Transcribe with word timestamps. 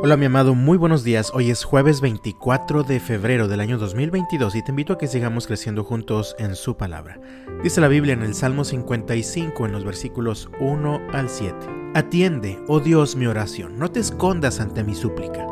Hola 0.00 0.16
mi 0.16 0.26
amado, 0.26 0.54
muy 0.54 0.78
buenos 0.78 1.02
días. 1.02 1.32
Hoy 1.34 1.50
es 1.50 1.64
jueves 1.64 2.00
24 2.00 2.84
de 2.84 3.00
febrero 3.00 3.48
del 3.48 3.58
año 3.58 3.78
2022 3.78 4.54
y 4.54 4.62
te 4.62 4.70
invito 4.70 4.92
a 4.92 4.98
que 4.98 5.08
sigamos 5.08 5.48
creciendo 5.48 5.82
juntos 5.82 6.36
en 6.38 6.54
su 6.54 6.76
palabra. 6.76 7.20
Dice 7.64 7.80
la 7.80 7.88
Biblia 7.88 8.14
en 8.14 8.22
el 8.22 8.34
Salmo 8.34 8.64
55 8.64 9.66
en 9.66 9.72
los 9.72 9.84
versículos 9.84 10.50
1 10.60 11.00
al 11.12 11.28
7. 11.28 11.56
Atiende, 11.94 12.58
oh 12.68 12.78
Dios, 12.78 13.16
mi 13.16 13.26
oración, 13.26 13.76
no 13.76 13.90
te 13.90 13.98
escondas 13.98 14.60
ante 14.60 14.84
mi 14.84 14.94
súplica. 14.94 15.44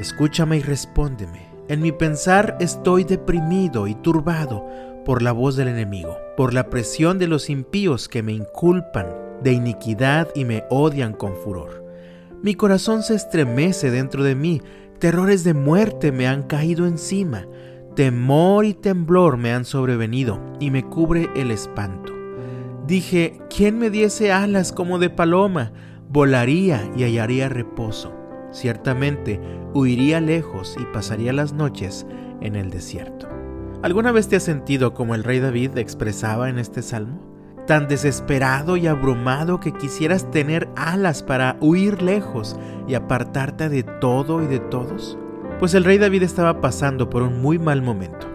Escúchame 0.00 0.56
y 0.56 0.62
respóndeme. 0.62 1.46
En 1.68 1.80
mi 1.80 1.92
pensar 1.92 2.56
estoy 2.58 3.04
deprimido 3.04 3.86
y 3.86 3.94
turbado 3.94 4.66
por 5.04 5.22
la 5.22 5.30
voz 5.30 5.54
del 5.54 5.68
enemigo, 5.68 6.16
por 6.36 6.54
la 6.54 6.70
presión 6.70 7.18
de 7.18 7.28
los 7.28 7.50
impíos 7.50 8.08
que 8.08 8.22
me 8.22 8.32
inculpan 8.32 9.06
de 9.42 9.52
iniquidad 9.52 10.28
y 10.34 10.44
me 10.44 10.64
odian 10.70 11.12
con 11.12 11.36
furor. 11.36 11.84
Mi 12.42 12.54
corazón 12.54 13.02
se 13.02 13.14
estremece 13.14 13.90
dentro 13.90 14.24
de 14.24 14.34
mí, 14.34 14.62
terrores 14.98 15.44
de 15.44 15.54
muerte 15.54 16.12
me 16.12 16.26
han 16.26 16.42
caído 16.42 16.86
encima, 16.86 17.46
temor 17.94 18.64
y 18.64 18.74
temblor 18.74 19.36
me 19.36 19.52
han 19.52 19.64
sobrevenido 19.64 20.40
y 20.60 20.70
me 20.70 20.84
cubre 20.84 21.30
el 21.36 21.50
espanto. 21.50 22.12
Dije, 22.86 23.40
¿quién 23.48 23.78
me 23.78 23.88
diese 23.88 24.30
alas 24.30 24.72
como 24.72 24.98
de 24.98 25.10
paloma? 25.10 25.72
Volaría 26.08 26.90
y 26.96 27.04
hallaría 27.04 27.48
reposo. 27.48 28.12
Ciertamente 28.52 29.40
huiría 29.72 30.20
lejos 30.20 30.76
y 30.78 30.84
pasaría 30.92 31.32
las 31.32 31.54
noches 31.54 32.06
en 32.40 32.56
el 32.56 32.70
desierto. 32.70 33.33
¿Alguna 33.84 34.12
vez 34.12 34.28
te 34.28 34.36
has 34.36 34.42
sentido 34.42 34.94
como 34.94 35.14
el 35.14 35.24
rey 35.24 35.40
David 35.40 35.76
expresaba 35.76 36.48
en 36.48 36.58
este 36.58 36.80
salmo? 36.80 37.20
tan 37.66 37.86
desesperado 37.86 38.78
y 38.78 38.86
abrumado 38.86 39.60
que 39.60 39.72
quisieras 39.72 40.30
tener 40.30 40.70
alas 40.74 41.22
para 41.22 41.58
huir 41.60 42.00
lejos 42.00 42.56
y 42.88 42.94
apartarte 42.94 43.68
de 43.68 43.82
todo 43.82 44.42
y 44.42 44.46
de 44.46 44.58
todos? 44.58 45.18
Pues 45.58 45.74
el 45.74 45.84
rey 45.84 45.98
David 45.98 46.22
estaba 46.22 46.62
pasando 46.62 47.10
por 47.10 47.22
un 47.22 47.42
muy 47.42 47.58
mal 47.58 47.82
momento. 47.82 48.26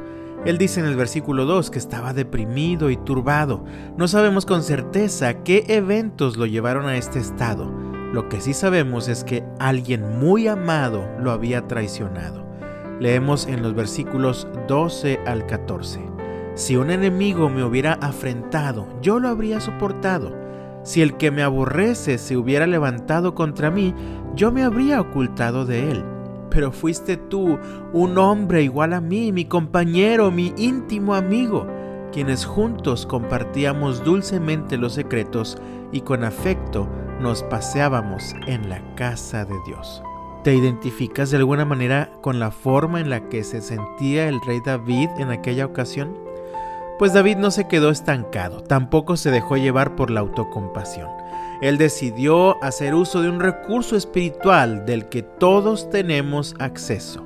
Él 0.45 0.59
dice 0.59 0.81
en 0.81 0.85
el 0.85 0.95
versículo 0.95 1.45
2 1.45 1.71
que 1.71 1.79
estaba 1.79 2.13
deprimido 2.13 2.91
y 2.91 2.97
turbado. 2.97 3.65
No 3.97 4.07
sabemos 4.07 4.45
con 4.45 4.61
certeza 4.61 5.43
qué 5.43 5.65
eventos 5.67 6.37
lo 6.37 6.45
llevaron 6.45 6.85
a 6.85 6.95
este 6.95 7.17
estado. 7.17 7.71
Lo 8.13 8.29
que 8.29 8.39
sí 8.39 8.53
sabemos 8.53 9.07
es 9.07 9.23
que 9.23 9.43
alguien 9.59 10.19
muy 10.19 10.47
amado 10.47 11.07
lo 11.19 11.31
había 11.31 11.67
traicionado. 11.67 12.48
Leemos 12.99 13.47
en 13.47 13.63
los 13.63 13.73
versículos 13.75 14.47
12 14.67 15.19
al 15.25 15.45
14. 15.45 16.01
Si 16.55 16.75
un 16.75 16.91
enemigo 16.91 17.49
me 17.49 17.63
hubiera 17.63 17.93
afrentado, 17.93 18.87
yo 19.01 19.19
lo 19.19 19.29
habría 19.29 19.61
soportado. 19.61 20.35
Si 20.83 21.01
el 21.01 21.15
que 21.15 21.31
me 21.31 21.41
aborrece 21.41 22.17
se 22.17 22.35
hubiera 22.35 22.67
levantado 22.67 23.35
contra 23.35 23.71
mí, 23.71 23.93
yo 24.35 24.51
me 24.51 24.63
habría 24.63 24.99
ocultado 24.99 25.65
de 25.65 25.91
él. 25.91 26.03
Pero 26.49 26.71
fuiste 26.71 27.15
tú, 27.15 27.57
un 27.93 28.17
hombre 28.17 28.63
igual 28.63 28.93
a 28.93 28.99
mí, 28.99 29.31
mi 29.31 29.45
compañero, 29.45 30.31
mi 30.31 30.53
íntimo 30.57 31.15
amigo, 31.15 31.67
quienes 32.11 32.45
juntos 32.45 33.05
compartíamos 33.05 34.03
dulcemente 34.03 34.77
los 34.77 34.93
secretos 34.93 35.57
y 35.91 36.01
con 36.01 36.23
afecto 36.23 36.89
nos 37.21 37.43
paseábamos 37.43 38.33
en 38.47 38.67
la 38.69 38.81
casa 38.95 39.45
de 39.45 39.55
Dios. 39.65 40.01
¿Te 40.43 40.55
identificas 40.55 41.31
de 41.31 41.37
alguna 41.37 41.65
manera 41.65 42.11
con 42.21 42.39
la 42.39 42.51
forma 42.51 43.01
en 43.01 43.09
la 43.09 43.27
que 43.27 43.43
se 43.43 43.59
sentía 43.61 44.29
el 44.29 44.39
rey 44.39 44.61
David 44.65 45.09
en 45.17 45.31
aquella 45.31 45.65
ocasión? 45.65 46.17
Pues 46.97 47.11
David 47.11 47.37
no 47.37 47.51
se 47.51 47.67
quedó 47.67 47.89
estancado, 47.89 48.63
tampoco 48.63 49.17
se 49.17 49.31
dejó 49.31 49.57
llevar 49.57 49.97
por 49.97 50.09
la 50.09 50.21
autocompasión. 50.21 51.09
Él 51.61 51.77
decidió 51.77 52.61
hacer 52.63 52.95
uso 52.95 53.21
de 53.21 53.29
un 53.29 53.41
recurso 53.41 53.97
espiritual 53.97 54.85
del 54.85 55.09
que 55.09 55.23
todos 55.23 55.89
tenemos 55.89 56.55
acceso. 56.59 57.25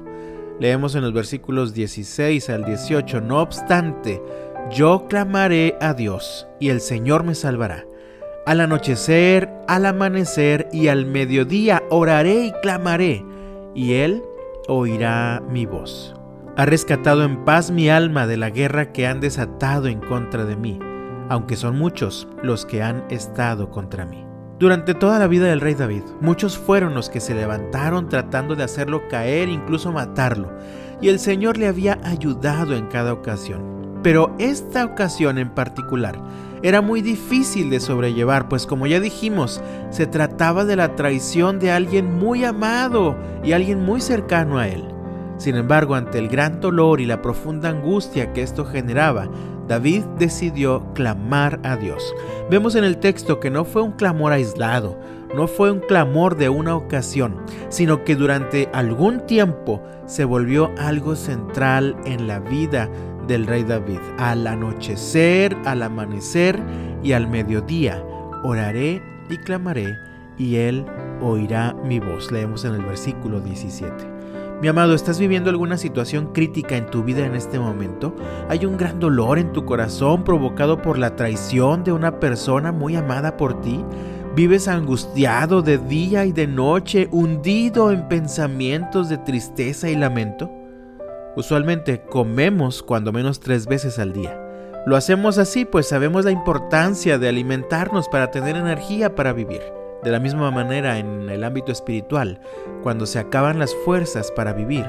Leemos 0.59 0.95
en 0.95 1.01
los 1.01 1.13
versículos 1.13 1.75
16 1.75 2.49
al 2.49 2.65
18, 2.65 3.21
no 3.21 3.41
obstante, 3.41 4.23
yo 4.71 5.07
clamaré 5.07 5.77
a 5.81 5.93
Dios 5.93 6.47
y 6.59 6.69
el 6.69 6.81
Señor 6.81 7.23
me 7.23 7.35
salvará. 7.35 7.85
Al 8.45 8.59
anochecer, 8.59 9.49
al 9.69 9.85
amanecer 9.85 10.67
y 10.73 10.89
al 10.89 11.05
mediodía 11.05 11.81
oraré 11.89 12.47
y 12.47 12.51
clamaré, 12.61 13.25
y 13.73 13.93
Él 13.93 14.21
oirá 14.67 15.41
mi 15.49 15.65
voz. 15.65 16.13
Ha 16.57 16.65
rescatado 16.65 17.23
en 17.23 17.45
paz 17.45 17.71
mi 17.71 17.89
alma 17.89 18.27
de 18.27 18.35
la 18.35 18.49
guerra 18.49 18.91
que 18.91 19.07
han 19.07 19.21
desatado 19.21 19.87
en 19.87 20.01
contra 20.01 20.43
de 20.43 20.57
mí, 20.57 20.77
aunque 21.29 21.55
son 21.55 21.77
muchos 21.77 22.27
los 22.41 22.65
que 22.65 22.83
han 22.83 23.05
estado 23.09 23.69
contra 23.71 24.05
mí. 24.05 24.25
Durante 24.59 24.93
toda 24.93 25.19
la 25.19 25.27
vida 25.27 25.45
del 25.45 25.61
rey 25.61 25.73
David, 25.73 26.03
muchos 26.19 26.57
fueron 26.57 26.93
los 26.93 27.09
que 27.09 27.21
se 27.21 27.33
levantaron 27.33 28.09
tratando 28.09 28.55
de 28.55 28.63
hacerlo 28.63 29.07
caer, 29.07 29.47
incluso 29.47 29.93
matarlo, 29.93 30.51
y 31.03 31.09
el 31.09 31.19
Señor 31.19 31.57
le 31.57 31.67
había 31.67 31.99
ayudado 32.03 32.77
en 32.77 32.87
cada 32.87 33.11
ocasión. 33.11 33.99
Pero 34.03 34.33
esta 34.39 34.85
ocasión 34.85 35.37
en 35.37 35.49
particular 35.49 36.17
era 36.61 36.79
muy 36.79 37.01
difícil 37.01 37.69
de 37.69 37.81
sobrellevar, 37.81 38.47
pues 38.47 38.65
como 38.65 38.87
ya 38.87 39.01
dijimos, 39.01 39.61
se 39.89 40.07
trataba 40.07 40.63
de 40.63 40.77
la 40.77 40.95
traición 40.95 41.59
de 41.59 41.71
alguien 41.71 42.17
muy 42.17 42.45
amado 42.45 43.17
y 43.43 43.51
alguien 43.51 43.83
muy 43.83 43.99
cercano 43.99 44.59
a 44.59 44.69
él. 44.69 44.85
Sin 45.37 45.57
embargo, 45.57 45.95
ante 45.95 46.19
el 46.19 46.29
gran 46.29 46.61
dolor 46.61 47.01
y 47.01 47.05
la 47.05 47.21
profunda 47.21 47.67
angustia 47.67 48.31
que 48.31 48.41
esto 48.41 48.63
generaba, 48.63 49.27
David 49.67 50.03
decidió 50.17 50.85
clamar 50.93 51.59
a 51.63 51.75
Dios. 51.75 52.15
Vemos 52.49 52.75
en 52.75 52.85
el 52.85 52.97
texto 52.97 53.41
que 53.41 53.49
no 53.49 53.65
fue 53.65 53.81
un 53.81 53.91
clamor 53.91 54.31
aislado, 54.31 54.97
no 55.33 55.47
fue 55.47 55.71
un 55.71 55.79
clamor 55.79 56.35
de 56.35 56.49
una 56.49 56.75
ocasión, 56.75 57.41
sino 57.69 58.03
que 58.03 58.15
durante 58.15 58.69
algún 58.73 59.25
tiempo 59.25 59.81
se 60.05 60.25
volvió 60.25 60.71
algo 60.77 61.15
central 61.15 61.95
en 62.05 62.27
la 62.27 62.39
vida 62.39 62.89
del 63.27 63.47
rey 63.47 63.63
David. 63.63 63.99
Al 64.17 64.45
anochecer, 64.47 65.55
al 65.65 65.81
amanecer 65.81 66.59
y 67.03 67.13
al 67.13 67.27
mediodía, 67.27 68.03
oraré 68.43 69.01
y 69.29 69.37
clamaré, 69.37 69.97
y 70.37 70.57
él 70.57 70.85
oirá 71.21 71.73
mi 71.83 71.99
voz. 71.99 72.31
Leemos 72.31 72.65
en 72.65 72.75
el 72.75 72.83
versículo 72.83 73.39
17. 73.39 74.13
Mi 74.61 74.69
amado, 74.69 74.93
¿estás 74.93 75.19
viviendo 75.19 75.49
alguna 75.49 75.77
situación 75.77 76.27
crítica 76.27 76.77
en 76.77 76.85
tu 76.85 77.03
vida 77.03 77.25
en 77.25 77.35
este 77.35 77.59
momento? 77.59 78.15
¿Hay 78.47 78.65
un 78.65 78.77
gran 78.77 78.97
dolor 78.99 79.37
en 79.37 79.51
tu 79.51 79.65
corazón 79.65 80.23
provocado 80.23 80.81
por 80.81 80.97
la 80.97 81.17
traición 81.17 81.83
de 81.83 81.91
una 81.91 82.19
persona 82.19 82.71
muy 82.71 82.95
amada 82.95 83.35
por 83.35 83.59
ti? 83.59 83.83
¿Vives 84.35 84.67
angustiado 84.67 85.61
de 85.61 85.77
día 85.77 86.25
y 86.25 86.31
de 86.31 86.47
noche, 86.47 87.07
hundido 87.11 87.91
en 87.91 88.07
pensamientos 88.07 89.07
de 89.07 89.19
tristeza 89.19 89.91
y 89.91 89.95
lamento? 89.95 90.51
Usualmente 91.35 92.01
comemos 92.01 92.81
cuando 92.81 93.11
menos 93.11 93.39
tres 93.39 93.67
veces 93.67 93.99
al 93.99 94.11
día. 94.11 94.35
Lo 94.87 94.95
hacemos 94.95 95.37
así 95.37 95.65
pues 95.65 95.87
sabemos 95.87 96.25
la 96.25 96.31
importancia 96.31 97.19
de 97.19 97.29
alimentarnos 97.29 98.09
para 98.09 98.31
tener 98.31 98.55
energía 98.55 99.13
para 99.13 99.33
vivir. 99.33 99.61
De 100.03 100.09
la 100.09 100.19
misma 100.19 100.49
manera, 100.49 100.97
en 100.97 101.29
el 101.29 101.43
ámbito 101.43 101.71
espiritual, 101.71 102.41
cuando 102.81 103.05
se 103.05 103.19
acaban 103.19 103.59
las 103.59 103.75
fuerzas 103.85 104.31
para 104.31 104.53
vivir, 104.53 104.85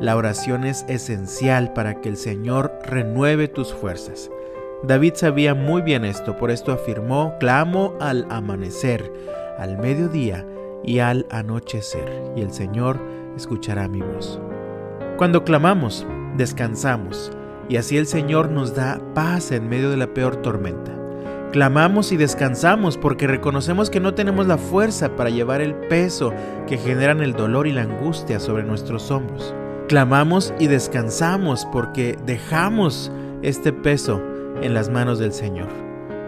la 0.00 0.16
oración 0.16 0.64
es 0.64 0.86
esencial 0.88 1.74
para 1.74 2.00
que 2.00 2.08
el 2.08 2.16
Señor 2.16 2.72
renueve 2.82 3.46
tus 3.46 3.74
fuerzas. 3.74 4.30
David 4.82 5.14
sabía 5.14 5.54
muy 5.54 5.80
bien 5.80 6.04
esto, 6.04 6.36
por 6.36 6.50
esto 6.50 6.70
afirmó, 6.70 7.34
clamo 7.40 7.94
al 7.98 8.26
amanecer, 8.30 9.10
al 9.58 9.78
mediodía 9.78 10.46
y 10.84 10.98
al 10.98 11.26
anochecer, 11.30 12.32
y 12.36 12.42
el 12.42 12.52
Señor 12.52 12.98
escuchará 13.36 13.88
mi 13.88 14.02
voz. 14.02 14.38
Cuando 15.16 15.44
clamamos, 15.44 16.06
descansamos, 16.36 17.32
y 17.70 17.78
así 17.78 17.96
el 17.96 18.06
Señor 18.06 18.50
nos 18.50 18.74
da 18.74 19.00
paz 19.14 19.50
en 19.50 19.68
medio 19.68 19.90
de 19.90 19.96
la 19.96 20.12
peor 20.12 20.36
tormenta. 20.36 20.92
Clamamos 21.52 22.12
y 22.12 22.18
descansamos 22.18 22.98
porque 22.98 23.26
reconocemos 23.26 23.88
que 23.88 23.98
no 23.98 24.12
tenemos 24.14 24.46
la 24.46 24.58
fuerza 24.58 25.16
para 25.16 25.30
llevar 25.30 25.62
el 25.62 25.74
peso 25.74 26.34
que 26.66 26.76
generan 26.76 27.22
el 27.22 27.32
dolor 27.32 27.66
y 27.66 27.72
la 27.72 27.82
angustia 27.82 28.38
sobre 28.38 28.62
nuestros 28.62 29.10
hombros. 29.10 29.54
Clamamos 29.88 30.52
y 30.58 30.66
descansamos 30.66 31.66
porque 31.72 32.18
dejamos 32.26 33.10
este 33.42 33.72
peso 33.72 34.20
en 34.62 34.74
las 34.74 34.88
manos 34.88 35.18
del 35.18 35.32
Señor. 35.32 35.68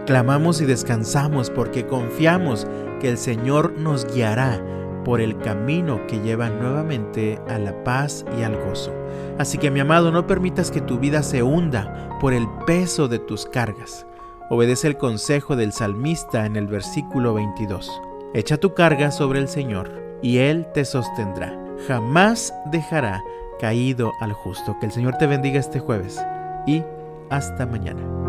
Clamamos 0.05 0.61
y 0.61 0.65
descansamos 0.65 1.49
porque 1.49 1.85
confiamos 1.85 2.65
que 2.99 3.09
el 3.09 3.17
Señor 3.17 3.73
nos 3.77 4.11
guiará 4.13 4.59
por 5.05 5.21
el 5.21 5.37
camino 5.37 6.05
que 6.07 6.19
lleva 6.19 6.49
nuevamente 6.49 7.39
a 7.47 7.57
la 7.57 7.83
paz 7.83 8.25
y 8.37 8.43
al 8.43 8.57
gozo. 8.57 8.93
Así 9.37 9.57
que 9.57 9.71
mi 9.71 9.79
amado, 9.79 10.11
no 10.11 10.27
permitas 10.27 10.71
que 10.71 10.81
tu 10.81 10.99
vida 10.99 11.23
se 11.23 11.43
hunda 11.43 12.17
por 12.19 12.33
el 12.33 12.47
peso 12.65 13.07
de 13.07 13.19
tus 13.19 13.45
cargas. 13.45 14.05
Obedece 14.49 14.87
el 14.87 14.97
consejo 14.97 15.55
del 15.55 15.71
salmista 15.71 16.45
en 16.45 16.55
el 16.55 16.67
versículo 16.67 17.33
22. 17.35 17.89
Echa 18.33 18.57
tu 18.57 18.73
carga 18.73 19.11
sobre 19.11 19.39
el 19.39 19.47
Señor 19.47 19.91
y 20.21 20.39
Él 20.39 20.67
te 20.73 20.85
sostendrá. 20.85 21.57
Jamás 21.87 22.53
dejará 22.71 23.23
caído 23.59 24.11
al 24.19 24.33
justo. 24.33 24.75
Que 24.79 24.87
el 24.87 24.91
Señor 24.91 25.17
te 25.17 25.27
bendiga 25.27 25.59
este 25.59 25.79
jueves 25.79 26.19
y 26.67 26.83
hasta 27.29 27.65
mañana. 27.65 28.28